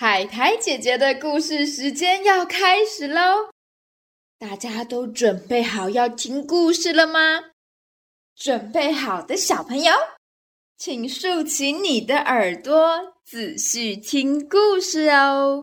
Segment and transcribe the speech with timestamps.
[0.00, 3.50] 海苔姐姐的故事时间要开始喽！
[4.38, 7.50] 大家都准备好要听故事了吗？
[8.34, 9.92] 准备好的小朋友，
[10.78, 15.62] 请竖起你的耳朵，仔细听故事哦。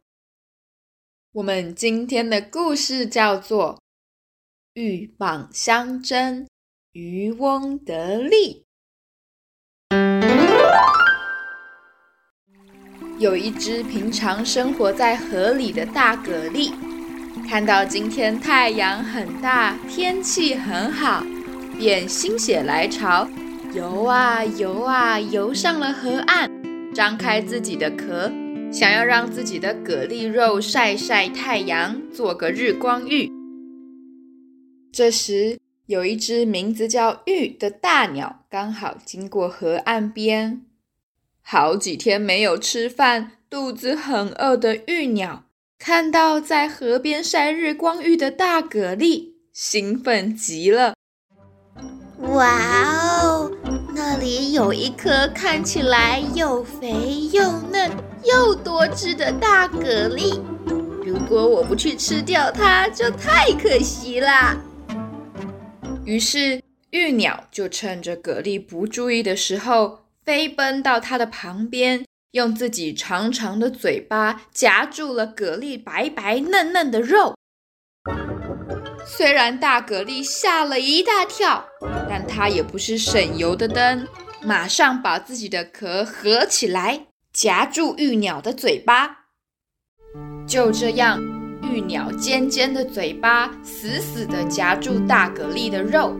[1.31, 3.81] 我们今天的故事叫做
[4.79, 6.47] 《鹬蚌相争，
[6.91, 8.53] 渔翁得利》。
[13.19, 16.71] 有一只平常生活在河里的大蛤蜊，
[17.49, 21.25] 看到今天太阳很大，天气很好，
[21.79, 23.27] 便心血来潮，
[23.73, 26.47] 游啊游啊游上了河岸，
[26.93, 28.31] 张开自己的壳，
[28.71, 33.31] 想要让自己的蛤蜊肉晒晒太阳，做个日光浴。
[34.91, 35.57] 这时，
[35.87, 40.66] 有一只名字叫玉的大鸟，刚好经过河岸边。
[41.49, 45.45] 好几天没有吃饭，肚子很饿的玉鸟
[45.79, 50.93] 看到在河边晒日光浴的大蛤蜊，兴奋极了。
[52.33, 53.49] 哇哦，
[53.95, 57.89] 那里有一颗看起来又肥又嫩
[58.25, 60.41] 又多汁的大蛤蜊，
[61.05, 64.57] 如果我不去吃掉它，就太可惜啦。
[66.03, 70.06] 于是玉鸟就趁着蛤蜊不注意的时候。
[70.27, 77.33] 飞奔到它的旁边，用自己长长的嘴巴夹住了蛤蜊白白嫩嫩的肉。
[79.05, 81.65] 虽然大蛤蜊吓了一大跳，
[82.09, 84.05] 但它也不是省油的灯，
[84.43, 89.27] 马上把自己的壳合起来，夹住玉鸟的嘴巴。
[90.45, 91.21] 就这样，
[91.61, 96.13] 玉鸟尖尖的嘴巴死死地夹住大蛤蜊的肉。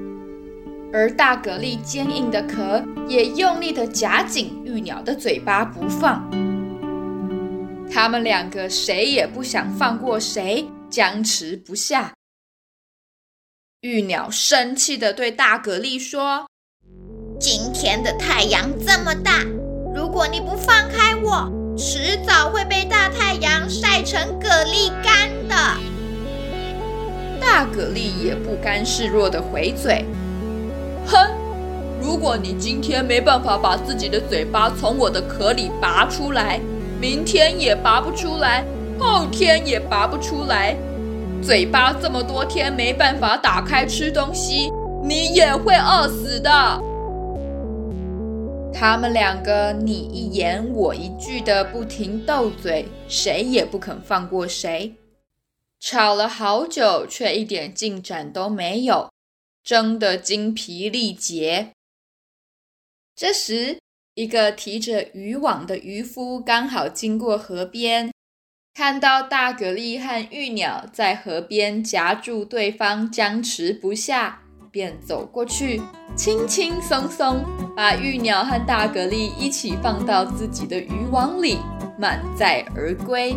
[0.93, 6.23] 而大蛤蜊坚硬的壳也用力地夹紧玉鸟的嘴巴不放，
[7.91, 12.13] 他们两个谁也不想放过谁，僵持不下。
[13.81, 16.47] 玉鸟生气地对大蛤蜊说
[17.39, 19.43] ：“今天的太阳这么大，
[19.93, 25.55] 如果你不放开我，迟早会被大太阳晒成蛤蜊干的。”
[27.39, 30.03] 大蛤蜊也不甘示弱地回嘴。
[31.07, 31.27] 哼！
[31.99, 36.59] 如果你今天没办法把自己的嘴巴从我的壳里拔出来，
[36.99, 38.63] 明天也拔不出来，
[38.99, 40.75] 后天也拔不出来，
[41.41, 44.71] 嘴巴这么多天没办法打开吃东西，
[45.03, 46.81] 你也会饿死的。
[48.73, 54.93] 他们两个你一言我一句的不停斗嘴，谁也不肯放过谁，
[55.79, 59.09] 吵了好久，却一点进展都没有。
[59.67, 61.73] 争得精疲力竭。
[63.13, 63.79] 这时，
[64.15, 68.09] 一个提着渔网的渔夫刚好经过河边，
[68.73, 74.41] 看到大蛤蜊和玉鸟在河边夹住对方，僵持不下，
[74.71, 75.81] 便走过去，
[76.15, 77.43] 轻轻松松
[77.75, 81.57] 把玉鸟和大蛤蜊一起放到自己的渔网里，
[81.99, 83.35] 满载而归。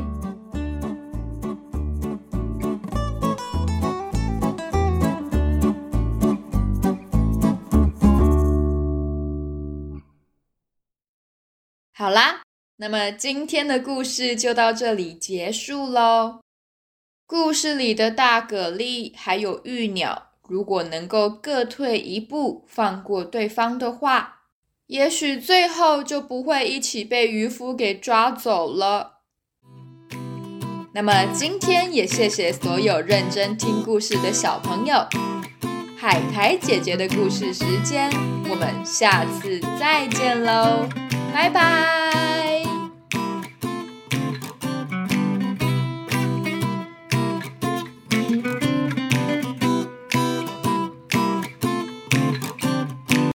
[12.01, 12.41] 好啦，
[12.79, 16.41] 那么今天的故事就到这里结束喽。
[17.27, 24.39] 故事里的大蛤蜊还有玉鸟，如果能够各退一步，放过对方的话，
[24.87, 29.19] 也许最后就不会一起被渔夫给抓走了。
[30.95, 35.07] 那么今天也谢谢所有认真听故事的小朋友。
[35.99, 38.11] 海苔姐姐的故事时间，
[38.49, 40.89] 我们下次再见喽。
[41.33, 42.50] 拜拜。